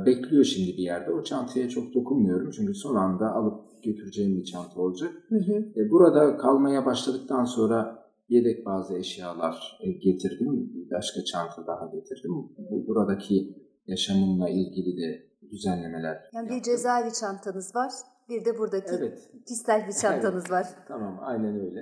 bekliyor 0.05 0.43
şimdi 0.43 0.77
bir 0.77 0.83
yerde. 0.83 1.12
O 1.12 1.23
çantaya 1.23 1.69
çok 1.69 1.93
dokunmuyorum 1.93 2.51
çünkü 2.51 2.73
son 2.73 2.95
anda 2.95 3.31
alıp 3.31 3.83
götüreceğim 3.83 4.38
bir 4.38 4.43
çanta 4.43 4.81
olacak. 4.81 5.12
Hı 5.29 5.35
hı. 5.35 5.53
E, 5.75 5.89
burada 5.89 6.38
kalmaya 6.38 6.85
başladıktan 6.85 7.45
sonra 7.45 8.03
yedek 8.29 8.65
bazı 8.65 8.97
eşyalar 8.97 9.77
e, 9.81 9.91
getirdim. 9.91 10.73
Bir 10.73 10.91
başka 10.91 11.23
çanta 11.23 11.67
daha 11.67 11.85
getirdim. 11.85 12.31
Bu, 12.57 12.88
buradaki 12.88 13.57
yaşamımla 13.88 14.50
ilgili 14.50 14.97
de 14.97 15.23
düzenlemeler 15.51 16.17
Yani 16.33 16.50
bir 16.50 16.53
yaptım. 16.53 16.73
cezaevi 16.73 17.13
çantanız 17.13 17.75
var. 17.75 17.91
Bir 18.29 18.45
de 18.45 18.57
buradaki 18.57 18.95
Evet. 19.00 19.29
kişisel 19.47 19.88
bir 19.88 19.93
çantanız 20.01 20.51
var. 20.51 20.65
Tamam, 20.88 21.19
aynen 21.21 21.59
öyle. 21.59 21.79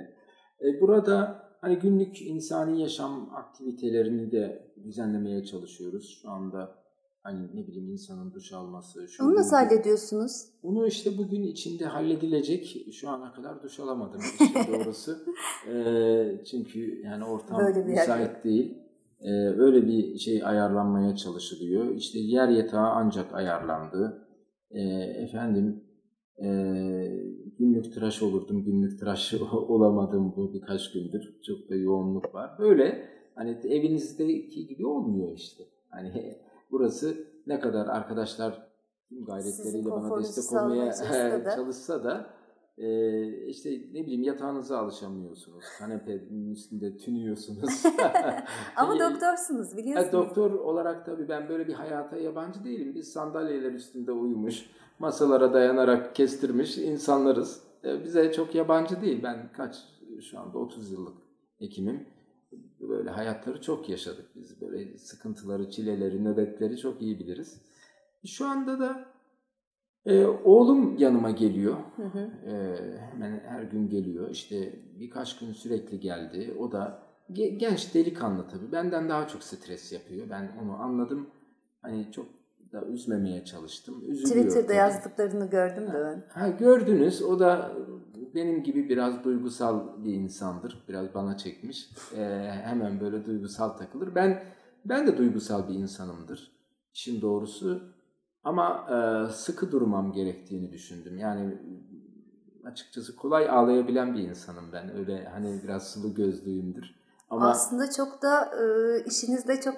E, 0.60 0.80
burada 0.80 1.42
hani 1.60 1.78
günlük 1.78 2.22
insani 2.22 2.80
yaşam 2.80 3.30
aktivitelerini 3.34 4.32
de 4.32 4.72
düzenlemeye 4.84 5.44
çalışıyoruz. 5.44 6.18
Şu 6.22 6.30
anda 6.30 6.81
hani 7.22 7.46
ne 7.54 7.66
bileyim 7.66 7.90
insanın 7.90 8.32
duş 8.32 8.52
alması. 8.52 9.08
şu 9.08 9.24
Onu 9.24 9.34
nasıl 9.34 9.56
hallediyorsunuz? 9.56 10.32
Bunu 10.62 10.86
işte 10.86 11.18
bugün 11.18 11.42
içinde 11.42 11.84
halledilecek. 11.84 12.86
Şu 12.92 13.10
ana 13.10 13.32
kadar 13.32 13.62
duş 13.62 13.80
alamadım 13.80 14.20
işin 14.40 14.54
doğrusu. 14.54 15.12
E, 15.68 16.44
çünkü 16.44 17.00
yani 17.04 17.24
ortam 17.24 17.58
Böyle 17.58 17.86
bir 17.86 17.92
yer 17.92 18.00
müsait 18.00 18.44
değil. 18.44 18.78
E, 19.20 19.30
öyle 19.34 19.86
bir 19.86 20.18
şey 20.18 20.44
ayarlanmaya 20.44 21.16
çalışılıyor. 21.16 21.94
İşte 21.94 22.18
yer 22.18 22.48
yatağı 22.48 22.90
ancak 22.90 23.34
ayarlandı. 23.34 24.28
E, 24.70 24.80
efendim 25.24 25.84
e, 26.38 26.48
günlük 27.58 27.94
tıraş 27.94 28.22
olurdum. 28.22 28.64
Günlük 28.64 28.98
tıraş 28.98 29.34
olamadım 29.52 30.34
bu 30.36 30.54
birkaç 30.54 30.92
gündür. 30.92 31.40
Çok 31.46 31.70
da 31.70 31.74
yoğunluk 31.74 32.34
var. 32.34 32.50
Böyle 32.58 33.08
hani 33.34 33.50
evinizdeki 33.64 34.66
gibi 34.66 34.86
olmuyor 34.86 35.32
işte. 35.36 35.64
Hani 35.90 36.41
burası 36.72 37.14
ne 37.46 37.60
kadar 37.60 37.86
arkadaşlar 37.86 38.68
tüm 39.08 39.24
gayretleriyle 39.24 39.90
bana 39.90 40.18
destek 40.20 40.52
olmaya 40.62 40.92
çalışsa 41.56 42.04
da- 42.04 42.30
e, 42.78 43.46
işte 43.46 43.70
ne 43.70 44.02
bileyim 44.02 44.22
yatağınıza 44.22 44.78
alışamıyorsunuz. 44.78 45.64
Kanepenin 45.78 46.50
üstünde 46.52 46.96
tünüyorsunuz. 46.96 47.82
Ama 48.76 48.88
Hani- 48.88 49.00
doktorsunuz 49.00 49.76
biliyorsunuz. 49.76 50.12
doktor 50.12 50.50
olarak 50.50 51.06
tabii 51.06 51.28
ben 51.28 51.48
böyle 51.48 51.66
bir 51.68 51.72
hayata 51.74 52.16
yabancı 52.16 52.64
değilim. 52.64 52.94
Biz 52.94 53.12
sandalyeler 53.12 53.72
üstünde 53.72 54.12
uyumuş, 54.12 54.70
masalara 54.98 55.52
dayanarak 55.54 56.14
kestirmiş 56.14 56.78
insanlarız. 56.78 57.62
E, 57.84 58.04
Bize 58.04 58.32
çok 58.32 58.54
yabancı 58.54 59.00
değil. 59.02 59.20
Ben 59.22 59.52
kaç 59.56 59.76
şu 60.30 60.40
anda 60.40 60.58
30 60.58 60.92
yıllık 60.92 61.14
hekimim. 61.58 62.06
Böyle 62.92 63.10
hayatları 63.10 63.60
çok 63.60 63.88
yaşadık 63.88 64.26
biz. 64.36 64.60
Böyle 64.60 64.98
sıkıntıları, 64.98 65.70
çileleri, 65.70 66.24
nöbetleri 66.24 66.78
çok 66.78 67.02
iyi 67.02 67.18
biliriz. 67.18 67.60
Şu 68.26 68.46
anda 68.46 68.78
da 68.78 69.04
e, 70.06 70.26
oğlum 70.26 70.96
yanıma 70.98 71.30
geliyor. 71.30 71.76
Hı 71.96 72.02
hı. 72.02 72.30
Ee, 72.46 72.76
hemen 73.12 73.40
her 73.46 73.62
gün 73.62 73.88
geliyor. 73.88 74.30
İşte 74.30 74.72
birkaç 75.00 75.38
gün 75.38 75.52
sürekli 75.52 76.00
geldi. 76.00 76.54
O 76.58 76.72
da 76.72 77.02
ge- 77.30 77.56
genç 77.56 77.94
delikanlı 77.94 78.48
tabii. 78.48 78.72
Benden 78.72 79.08
daha 79.08 79.28
çok 79.28 79.42
stres 79.42 79.92
yapıyor. 79.92 80.26
Ben 80.30 80.52
onu 80.62 80.82
anladım. 80.82 81.26
Hani 81.82 82.12
çok 82.12 82.26
da 82.72 82.82
üzmemeye 82.86 83.44
çalıştım. 83.44 84.04
Üzülüyor 84.08 84.44
Twitter'da 84.46 84.66
tabii. 84.66 84.76
yazdıklarını 84.76 85.50
gördüm 85.50 85.86
de 85.86 85.92
ben. 86.04 86.24
Ha, 86.28 86.48
gördünüz. 86.48 87.22
O 87.22 87.38
da 87.40 87.72
benim 88.34 88.62
gibi 88.62 88.88
biraz 88.88 89.24
duygusal 89.24 90.04
bir 90.04 90.14
insandır. 90.14 90.84
Biraz 90.88 91.14
bana 91.14 91.36
çekmiş. 91.36 91.90
Ee, 92.16 92.50
hemen 92.64 93.00
böyle 93.00 93.26
duygusal 93.26 93.68
takılır. 93.68 94.14
Ben 94.14 94.42
ben 94.84 95.06
de 95.06 95.18
duygusal 95.18 95.68
bir 95.68 95.74
insanımdır. 95.74 96.52
İşin 96.94 97.20
doğrusu. 97.20 97.82
Ama 98.44 98.86
e, 98.90 99.32
sıkı 99.32 99.72
durmam 99.72 100.12
gerektiğini 100.12 100.72
düşündüm. 100.72 101.18
Yani 101.18 101.58
açıkçası 102.64 103.16
kolay 103.16 103.50
ağlayabilen 103.50 104.14
bir 104.14 104.22
insanım 104.22 104.64
ben. 104.72 104.96
Öyle 104.96 105.24
hani 105.24 105.60
biraz 105.64 105.90
sıvı 105.90 106.14
gözlüyümdür. 106.14 106.94
Ama 107.30 107.50
Aslında 107.50 107.90
çok 107.90 108.22
da 108.22 108.44
e, 108.44 108.64
işiniz 109.04 109.48
de 109.48 109.60
çok 109.60 109.74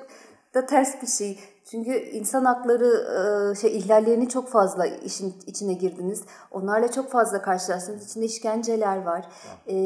da 0.55 0.67
ters 0.67 1.03
bir 1.03 1.07
şey. 1.07 1.39
Çünkü 1.71 1.91
insan 1.91 2.45
hakları 2.45 3.57
şey 3.61 3.77
ihlallerini 3.77 4.29
çok 4.29 4.49
fazla 4.49 4.87
işin 4.87 5.35
içine 5.47 5.73
girdiniz. 5.73 6.23
Onlarla 6.51 6.91
çok 6.91 7.11
fazla 7.11 7.43
karşılaştınız. 7.43 8.11
İçinde 8.11 8.25
işkenceler 8.25 9.03
var. 9.03 9.27
E, 9.67 9.77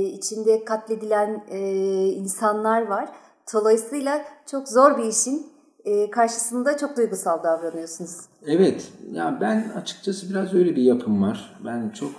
içinde 0.00 0.64
katledilen 0.64 1.44
e, 1.48 1.60
insanlar 2.08 2.86
var. 2.86 3.08
Dolayısıyla 3.54 4.24
çok 4.46 4.68
zor 4.68 4.98
bir 4.98 5.04
işin 5.04 5.46
e, 5.84 6.10
karşısında 6.10 6.76
çok 6.76 6.96
duygusal 6.96 7.42
davranıyorsunuz. 7.42 8.16
Evet, 8.46 8.92
ya 9.12 9.38
ben 9.40 9.72
açıkçası 9.76 10.30
biraz 10.30 10.54
öyle 10.54 10.76
bir 10.76 10.82
yapım 10.82 11.22
var. 11.22 11.58
Ben 11.64 11.90
çok 11.90 12.12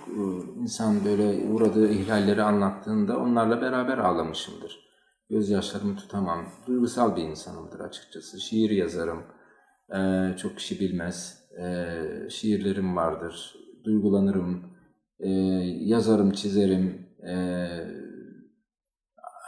insan 0.62 1.06
böyle 1.06 1.54
uğradığı 1.54 1.90
ihlalleri 1.90 2.44
anlattığında 2.44 3.18
onlarla 3.18 3.62
beraber 3.62 3.98
ağlamışımdır. 3.98 4.87
Gözyaşlarımı 5.30 5.96
tutamam. 5.96 6.46
Duygusal 6.68 7.16
bir 7.16 7.24
insanımdır 7.24 7.80
açıkçası. 7.80 8.40
Şiir 8.40 8.70
yazarım. 8.70 9.24
Ee, 9.96 10.38
çok 10.38 10.58
kişi 10.58 10.80
bilmez. 10.80 11.44
Ee, 11.62 12.30
şiirlerim 12.30 12.96
vardır. 12.96 13.56
Duygulanırım. 13.84 14.64
Ee, 15.20 15.30
yazarım, 15.80 16.32
çizerim. 16.32 17.08
Ee, 17.30 17.68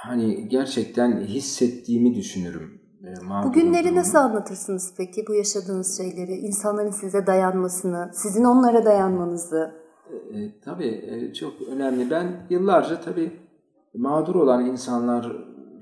hani 0.03 0.47
gerçekten 0.49 1.21
hissettiğimi 1.21 2.15
düşünürüm. 2.15 2.81
Ee, 3.03 3.13
Bugünleri 3.47 3.83
olduğumu. 3.83 3.99
nasıl 3.99 4.17
anlatırsınız 4.17 4.93
peki 4.97 5.25
bu 5.27 5.33
yaşadığınız 5.33 5.97
şeyleri? 5.97 6.31
İnsanların 6.31 6.91
size 6.91 7.27
dayanmasını, 7.27 8.09
sizin 8.13 8.43
onlara 8.43 8.85
dayanmanızı. 8.85 9.71
E, 10.33 10.59
tabii 10.61 10.87
e, 10.87 11.33
çok 11.33 11.61
önemli. 11.61 12.09
Ben 12.11 12.47
yıllarca 12.49 13.01
tabii 13.01 13.31
mağdur 13.93 14.35
olan 14.35 14.65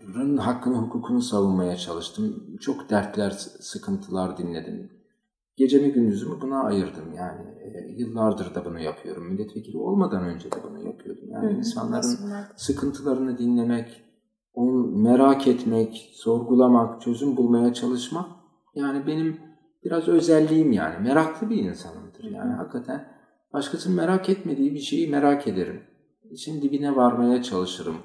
insanların 0.08 0.38
hakkını, 0.38 0.76
hukukunu 0.76 1.22
savunmaya 1.22 1.78
çalıştım. 1.78 2.58
Çok 2.62 2.90
dertler, 2.90 3.32
sıkıntılar 3.60 4.38
dinledim. 4.38 4.92
Gecemi 5.58 5.92
gündüzümü 5.92 6.42
buna 6.42 6.64
ayırdım 6.64 7.14
yani. 7.16 7.42
E, 7.42 7.94
yıllardır 7.98 8.56
da 8.56 8.66
bunu 8.66 8.80
yapıyorum. 8.80 9.28
Milletvekili 9.28 9.78
olmadan 9.78 10.24
önce 10.24 10.52
de 10.52 10.56
bunu 10.64 10.88
yapıyordum. 10.88 11.30
Yani 11.30 11.58
insanların 11.58 12.18
sıkıntılarını 12.56 13.38
dinlemek, 13.38 14.04
onu 14.54 14.88
merak 14.98 15.48
etmek, 15.48 16.10
sorgulamak, 16.14 17.02
çözüm 17.02 17.38
bulmaya 17.38 17.74
çalışmak 17.74 18.26
yani 18.76 19.08
benim 19.08 19.38
biraz 19.86 20.08
özelliğim 20.08 20.72
yani. 20.72 21.08
Meraklı 21.08 21.50
bir 21.50 21.58
insanımdır 21.58 22.24
yani 22.24 22.54
hakikaten. 22.54 23.08
Başkasının 23.54 23.96
merak 23.96 24.30
etmediği 24.30 24.74
bir 24.74 24.80
şeyi 24.80 25.10
merak 25.10 25.48
ederim. 25.48 25.82
İçin 26.32 26.62
dibine 26.62 26.96
varmaya 26.96 27.44
çalışırım. 27.44 27.96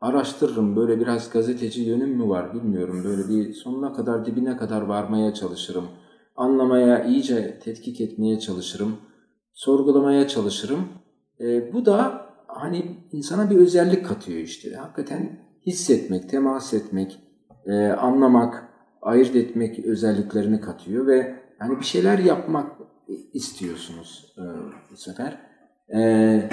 Araştırırım. 0.00 0.76
Böyle 0.76 1.00
biraz 1.00 1.30
gazeteci 1.30 1.82
yönüm 1.82 2.16
mü 2.16 2.28
var 2.28 2.54
bilmiyorum. 2.54 3.04
Böyle 3.04 3.28
bir 3.28 3.52
sonuna 3.52 3.92
kadar 3.92 4.26
dibine 4.26 4.56
kadar 4.56 4.82
varmaya 4.82 5.34
çalışırım. 5.34 5.84
Anlamaya, 6.36 7.04
iyice 7.04 7.58
tetkik 7.58 8.00
etmeye 8.00 8.38
çalışırım. 8.38 8.96
Sorgulamaya 9.52 10.28
çalışırım. 10.28 10.88
E, 11.40 11.72
bu 11.72 11.86
da 11.86 12.26
hani 12.46 12.98
insana 13.12 13.50
bir 13.50 13.56
özellik 13.56 14.06
katıyor 14.06 14.38
işte. 14.38 14.74
Hakikaten 14.74 15.40
hissetmek, 15.66 16.30
temas 16.30 16.74
etmek, 16.74 17.20
e, 17.66 17.86
anlamak, 17.86 18.68
ayırt 19.02 19.36
etmek 19.36 19.78
özelliklerini 19.78 20.60
katıyor 20.60 21.06
ve 21.06 21.34
hani 21.58 21.78
bir 21.78 21.84
şeyler 21.84 22.18
yapmak 22.18 22.72
istiyorsunuz 23.32 24.34
e, 24.38 24.44
bu 24.92 24.96
sefer. 24.96 25.38
E, 25.88 26.00
e, 26.00 26.50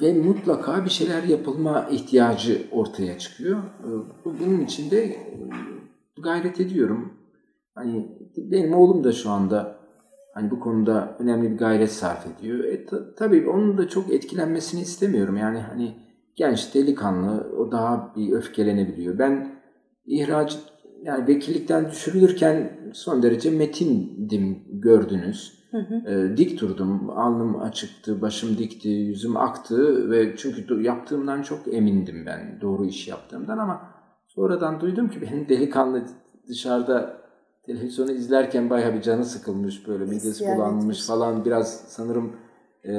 ve 0.00 0.12
mutlaka 0.12 0.84
bir 0.84 0.90
şeyler 0.90 1.22
yapılma 1.22 1.88
ihtiyacı 1.90 2.62
ortaya 2.72 3.18
çıkıyor. 3.18 3.58
E, 3.58 3.88
bu- 4.24 4.34
bunun 4.40 4.60
için 4.60 4.90
de 4.90 5.04
e, 5.04 5.50
gayret 6.22 6.60
ediyorum. 6.60 7.12
Hani 7.74 8.18
benim 8.36 8.74
oğlum 8.74 9.04
da 9.04 9.12
şu 9.12 9.30
anda 9.30 9.76
hani 10.34 10.50
bu 10.50 10.60
konuda 10.60 11.16
önemli 11.18 11.50
bir 11.50 11.56
gayret 11.56 11.92
sarf 11.92 12.26
ediyor. 12.26 12.64
E, 12.64 12.86
ta- 12.86 13.14
tabii 13.14 13.48
onun 13.48 13.78
da 13.78 13.88
çok 13.88 14.10
etkilenmesini 14.12 14.80
istemiyorum. 14.80 15.36
Yani 15.36 15.58
hani 15.58 15.94
genç, 16.36 16.74
delikanlı, 16.74 17.52
o 17.58 17.72
daha 17.72 18.12
bir 18.16 18.32
öfkelenebiliyor. 18.32 19.18
Ben 19.18 19.60
ihraç 20.06 20.58
yani 21.02 21.28
vekillikten 21.28 21.90
düşürülürken 21.90 22.72
son 22.94 23.22
derece 23.22 23.50
metindim 23.50 24.58
gördünüz. 24.72 25.59
E, 26.06 26.36
dik 26.36 26.60
durdum, 26.60 27.10
alnım 27.10 27.62
açıktı, 27.62 28.22
başım 28.22 28.58
dikti, 28.58 28.88
yüzüm 28.88 29.36
aktı 29.36 30.10
ve 30.10 30.36
çünkü 30.36 30.82
yaptığımdan 30.82 31.42
çok 31.42 31.74
emindim 31.74 32.26
ben 32.26 32.58
doğru 32.60 32.84
iş 32.84 33.08
yaptığımdan 33.08 33.58
ama 33.58 33.82
sonradan 34.26 34.80
duydum 34.80 35.10
ki 35.10 35.22
benim 35.22 35.48
delikanlı 35.48 36.02
dışarıda 36.48 37.20
televizyonu 37.62 38.12
izlerken 38.12 38.70
bayağı 38.70 38.94
bir 38.94 39.02
canı 39.02 39.24
sıkılmış 39.24 39.88
böyle 39.88 40.04
midesi 40.04 40.28
İsyan 40.28 40.56
bulanmış 40.56 40.96
etmiş. 40.96 41.06
falan 41.06 41.44
biraz 41.44 41.80
sanırım 41.88 42.36
e, 42.84 42.92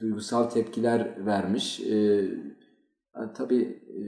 duygusal 0.00 0.44
tepkiler 0.44 1.26
vermiş. 1.26 1.80
E, 1.80 2.24
tabii 3.34 3.82
e, 3.88 4.02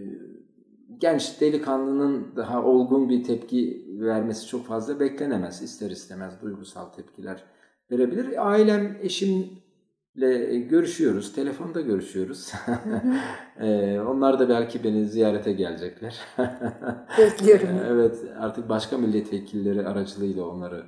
genç 1.01 1.41
delikanlının 1.41 2.33
daha 2.37 2.65
olgun 2.65 3.09
bir 3.09 3.25
tepki 3.25 3.87
vermesi 4.01 4.47
çok 4.47 4.67
fazla 4.67 5.01
beklenemez. 5.01 5.63
İster 5.63 5.91
istemez 5.91 6.43
duygusal 6.43 6.87
tepkiler 6.87 7.45
verebilir. 7.91 8.51
Ailem, 8.51 8.99
eşimle 9.03 10.59
görüşüyoruz. 10.59 11.33
Telefonda 11.33 11.81
görüşüyoruz. 11.81 12.53
E, 13.61 14.01
onlar 14.01 14.39
da 14.39 14.49
belki 14.49 14.85
beni 14.85 15.07
ziyarete 15.07 15.53
gelecekler. 15.53 16.19
Bekliyorum. 17.19 17.69
evet 17.89 18.17
artık 18.39 18.69
başka 18.69 18.99
milletvekilleri 18.99 19.89
aracılığıyla 19.89 20.47
onları 20.47 20.85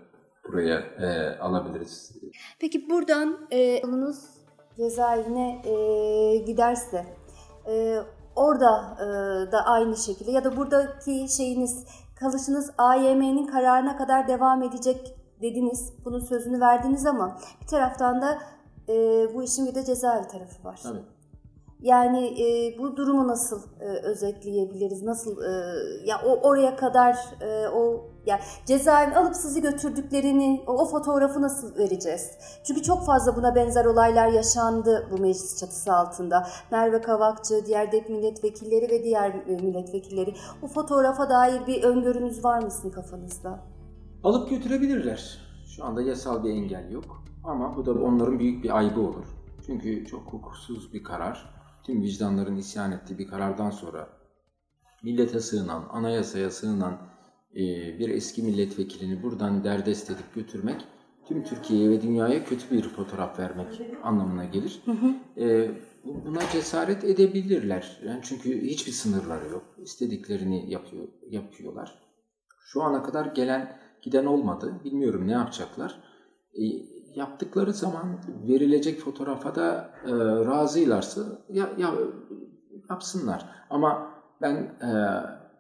buraya 0.49 0.79
e, 0.79 1.39
alabiliriz. 1.39 2.17
Peki 2.61 2.91
buradan 2.91 3.39
e, 3.51 3.83
cezaevine 4.77 5.63
e, 5.65 6.37
giderse 6.39 7.07
e, 7.69 7.99
orada 8.37 8.97
e, 9.01 9.53
da 9.53 9.67
aynı 9.67 9.97
şekilde 9.97 10.31
ya 10.31 10.45
da 10.45 10.57
buradaki 10.57 11.27
şeyiniz 11.37 11.85
kalışınız 12.21 12.71
AYM'nin 12.79 13.47
kararına 13.47 13.97
kadar 13.97 14.29
devam 14.29 14.63
edecek 14.63 15.17
dediniz. 15.43 15.93
Bunun 16.05 16.21
sözünü 16.21 16.61
verdiniz 16.61 17.07
ama 17.07 17.39
bir 17.63 17.67
taraftan 17.67 18.23
da 18.23 18.39
e, 18.89 18.95
bu 19.35 19.43
işin 19.43 19.67
bir 19.67 19.75
de 19.75 19.85
cezaevi 19.85 20.29
tarafı 20.29 20.65
var. 20.65 20.81
Tabii. 20.83 21.03
Yani 21.83 22.43
e, 22.43 22.79
bu 22.79 22.97
durumu 22.97 23.29
nasıl 23.29 23.63
e, 23.81 23.85
özetleyebiliriz? 23.85 25.03
Nasıl 25.03 25.43
e, 25.43 25.51
ya 26.07 26.17
o 26.27 26.49
oraya 26.49 26.77
kadar 26.77 27.17
e, 27.41 27.69
o 27.69 28.11
ya 28.27 28.41
cezaevine 28.67 29.17
alıp 29.17 29.37
sizi 29.37 29.61
götürdüklerini 29.63 30.65
o, 30.67 30.73
o 30.73 30.87
fotoğrafı 30.87 31.43
nasıl 31.43 31.77
vereceğiz? 31.79 32.31
Çünkü 32.67 32.83
çok 32.83 33.07
fazla 33.07 33.37
buna 33.37 33.55
benzer 33.55 33.85
olaylar 33.85 34.29
yaşandı 34.29 35.09
bu 35.11 35.19
meclis 35.19 35.61
çatısı 35.61 35.95
altında. 35.95 36.47
Merve 36.71 37.01
Kavakçı, 37.01 37.67
diğer 37.67 37.93
DEP 37.93 38.09
milletvekilleri 38.09 38.91
ve 38.91 39.05
diğer 39.05 39.31
e, 39.31 39.57
milletvekilleri. 39.63 40.35
Bu 40.63 40.67
fotoğrafa 40.67 41.31
dair 41.31 41.67
bir 41.67 41.83
öngörünüz 41.83 42.45
var 42.45 42.63
mısın 42.63 42.91
kafanızda? 42.91 43.61
Alıp 44.25 44.51
götürebilirler. 44.51 45.39
Şu 45.77 45.85
anda 45.85 46.03
yasal 46.03 46.45
bir 46.45 46.51
engel 46.51 46.91
yok. 46.91 47.25
Ama 47.45 47.77
bu 47.77 47.87
da 47.87 47.93
onların 47.93 48.39
büyük 48.39 48.65
bir 48.65 48.79
ayıbı 48.79 49.01
olur. 49.01 49.27
Çünkü 49.67 50.07
çok 50.07 50.21
hukuksuz 50.21 50.93
bir 50.93 51.03
karar. 51.03 51.62
Tüm 51.87 52.03
vicdanların 52.03 52.57
isyan 52.57 52.93
ettiği 52.93 53.19
bir 53.19 53.27
karardan 53.27 53.71
sonra 53.71 54.09
millete 55.03 55.41
sığınan, 55.41 55.85
anayasaya 55.91 56.51
sığınan 56.51 56.99
e, 57.55 57.59
bir 57.99 58.09
eski 58.09 58.43
milletvekilini 58.43 59.23
buradan 59.23 59.65
derdest 59.65 60.11
edip 60.11 60.35
götürmek 60.35 60.85
tüm 61.29 61.45
Türkiye'ye 61.45 61.91
ve 61.91 62.03
dünyaya 62.03 62.45
kötü 62.45 62.71
bir 62.71 62.83
fotoğraf 62.89 63.39
vermek 63.39 63.81
anlamına 64.03 64.45
gelir. 64.45 64.83
E, 65.37 65.71
bu- 66.05 66.25
buna 66.27 66.41
cesaret 66.53 67.05
edebilirler. 67.05 68.01
Yani 68.07 68.21
çünkü 68.23 68.63
hiçbir 68.63 68.93
sınırları 68.93 69.49
yok. 69.49 69.65
İstediklerini 69.83 70.71
yapıyor, 70.71 71.09
yapıyorlar. 71.31 71.99
Şu 72.65 72.83
ana 72.83 73.03
kadar 73.03 73.27
gelen 73.27 73.79
giden 74.03 74.27
olmadı. 74.27 74.81
Bilmiyorum 74.85 75.27
ne 75.29 75.33
yapacaklar. 75.33 76.03
E, 76.55 76.63
yaptıkları 77.15 77.73
zaman 77.73 78.19
verilecek 78.49 79.01
fotoğrafa 79.01 79.55
da 79.55 79.91
e, 80.07 80.11
razıylarsa 80.47 81.21
ya, 81.49 81.69
ya 81.79 81.91
yapsınlar. 82.91 83.49
Ama 83.71 84.11
ben 84.43 84.55
e, 84.57 84.91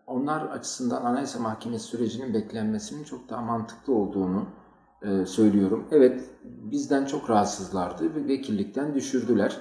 onlar 0.07 0.41
açısından 0.43 1.05
Anayasa 1.05 1.38
Mahkemesi 1.38 1.85
sürecinin 1.85 2.35
beklenmesinin 2.35 3.05
çok 3.05 3.29
daha 3.29 3.43
mantıklı 3.43 3.95
olduğunu 3.95 4.47
e, 5.03 5.27
söylüyorum. 5.27 5.88
Evet 5.91 6.31
bizden 6.45 7.05
çok 7.05 7.31
rahatsızlardı 7.31 8.15
ve 8.15 8.29
vekillikten 8.29 8.95
düşürdüler. 8.95 9.61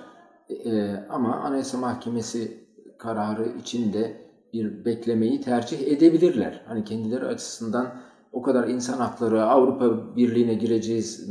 E, 0.49 0.95
ama 1.09 1.35
Anayasa 1.35 1.77
Mahkemesi 1.77 2.67
kararı 2.97 3.49
içinde 3.59 4.21
bir 4.53 4.85
beklemeyi 4.85 5.41
tercih 5.41 5.87
edebilirler. 5.87 6.61
Hani 6.67 6.83
kendileri 6.83 7.25
açısından 7.25 7.93
o 8.31 8.41
kadar 8.41 8.67
insan 8.67 8.97
hakları, 8.97 9.45
Avrupa 9.45 10.15
Birliği'ne 10.15 10.53
gireceğiz 10.53 11.29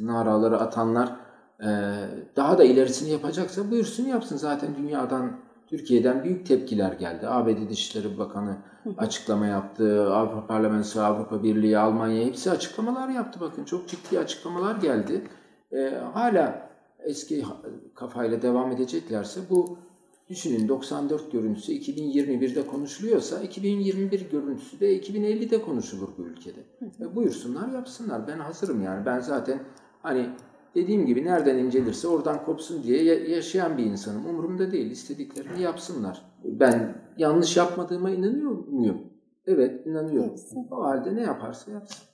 naraları 0.00 0.60
atanlar 0.60 1.16
e, 1.60 1.68
daha 2.36 2.58
da 2.58 2.64
ilerisini 2.64 3.10
yapacaksa 3.10 3.70
buyursun 3.70 4.04
yapsın. 4.04 4.36
Zaten 4.36 4.76
dünyadan, 4.76 5.32
Türkiye'den 5.66 6.24
büyük 6.24 6.46
tepkiler 6.46 6.92
geldi. 6.92 7.28
ABD 7.28 7.70
Dışişleri 7.70 8.18
Bakanı 8.18 8.56
açıklama 8.98 9.46
yaptı. 9.46 10.14
Avrupa 10.14 10.46
Parlamentosu, 10.46 11.00
Avrupa 11.02 11.42
Birliği, 11.42 11.78
Almanya 11.78 12.26
hepsi 12.26 12.50
açıklamalar 12.50 13.08
yaptı. 13.08 13.40
Bakın 13.40 13.64
çok 13.64 13.88
ciddi 13.88 14.18
açıklamalar 14.18 14.76
geldi. 14.76 15.22
E, 15.72 16.00
hala 16.12 16.68
eski 17.04 17.44
kafayla 17.94 18.42
devam 18.42 18.72
edeceklerse 18.72 19.40
bu 19.50 19.78
Düşünün 20.28 20.68
94 20.68 21.32
görüntüsü 21.32 21.72
2021'de 21.72 22.66
konuşuluyorsa 22.66 23.40
2021 23.40 24.30
görüntüsü 24.30 24.80
de 24.80 25.00
2050'de 25.00 25.62
konuşulur 25.62 26.08
bu 26.18 26.22
ülkede. 26.22 26.60
E 27.00 27.16
buyursunlar 27.16 27.68
yapsınlar. 27.68 28.28
Ben 28.28 28.38
hazırım 28.38 28.82
yani. 28.82 29.06
Ben 29.06 29.20
zaten 29.20 29.60
hani 30.06 30.26
dediğim 30.74 31.06
gibi 31.06 31.24
nereden 31.24 31.58
incelirse 31.58 32.08
oradan 32.08 32.44
kopsun 32.44 32.82
diye 32.82 33.28
yaşayan 33.30 33.78
bir 33.78 33.84
insanım. 33.84 34.26
Umurumda 34.26 34.72
değil. 34.72 34.90
İstediklerini 34.90 35.62
yapsınlar. 35.62 36.22
Ben 36.44 36.94
yanlış 37.18 37.56
yapmadığıma 37.56 38.10
inanıyor 38.10 38.50
muyum? 38.50 38.98
Evet 39.46 39.86
inanıyorum. 39.86 40.30
Evet. 40.30 40.66
O 40.70 40.84
halde 40.84 41.14
ne 41.16 41.20
yaparsa 41.22 41.70
yapsın. 41.70 42.04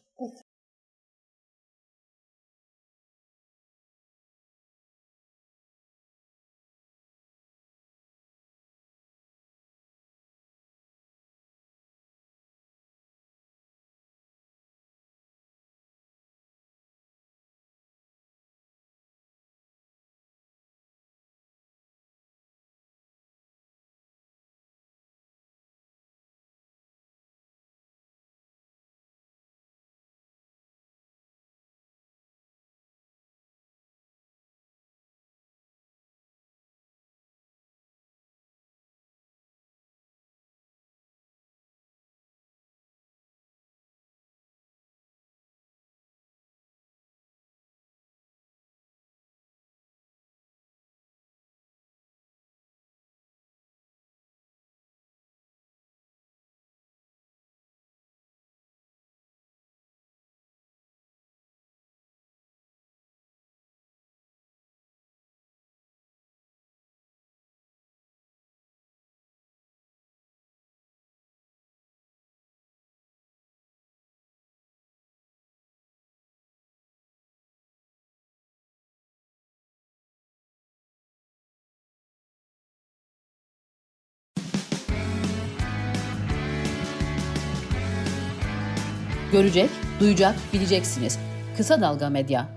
Görecek, 89.33 89.71
duyacak, 90.01 90.35
bileceksiniz. 90.53 91.19
Kısa 91.57 91.81
Dalga 91.81 92.11
Medya. 92.11 92.49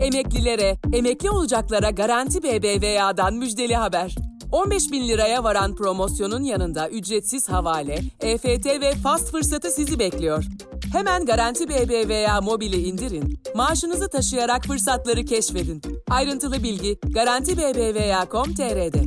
Emeklilere, 0.00 0.76
emekli 0.92 1.30
olacaklara 1.30 1.90
Garanti 1.90 2.42
BBVA'dan 2.42 3.34
müjdeli 3.34 3.76
haber. 3.76 4.14
15 4.52 4.92
bin 4.92 5.08
liraya 5.08 5.44
varan 5.44 5.74
promosyonun 5.74 6.42
yanında 6.42 6.88
ücretsiz 6.88 7.48
havale, 7.48 7.98
EFT 8.20 8.66
ve 8.66 8.92
fast 8.92 9.30
fırsatı 9.30 9.70
sizi 9.70 9.98
bekliyor. 9.98 10.44
Hemen 10.92 11.26
Garanti 11.26 11.68
BBVA 11.68 12.40
mobili 12.40 12.76
indirin, 12.76 13.40
maaşınızı 13.54 14.08
taşıyarak 14.08 14.64
fırsatları 14.64 15.24
keşfedin. 15.24 15.82
Ayrıntılı 16.10 16.62
bilgi 16.62 16.98
Garanti 17.14 17.56
BBVA.com.tr'de. 17.58 19.02